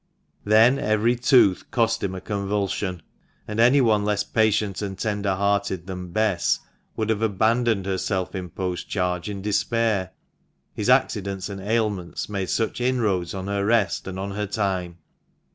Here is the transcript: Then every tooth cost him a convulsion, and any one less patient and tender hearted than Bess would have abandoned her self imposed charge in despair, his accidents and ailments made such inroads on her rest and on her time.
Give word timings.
Then 0.45 0.79
every 0.79 1.15
tooth 1.15 1.69
cost 1.69 2.01
him 2.03 2.15
a 2.15 2.21
convulsion, 2.21 3.03
and 3.47 3.59
any 3.59 3.81
one 3.81 4.03
less 4.03 4.23
patient 4.23 4.81
and 4.81 4.97
tender 4.97 5.35
hearted 5.35 5.85
than 5.85 6.11
Bess 6.11 6.57
would 6.95 7.11
have 7.11 7.21
abandoned 7.21 7.85
her 7.85 7.99
self 7.99 8.33
imposed 8.33 8.89
charge 8.89 9.29
in 9.29 9.43
despair, 9.43 10.09
his 10.73 10.89
accidents 10.89 11.49
and 11.49 11.61
ailments 11.61 12.27
made 12.29 12.49
such 12.49 12.81
inroads 12.81 13.35
on 13.35 13.45
her 13.45 13.63
rest 13.63 14.07
and 14.07 14.17
on 14.17 14.31
her 14.31 14.47
time. 14.47 14.97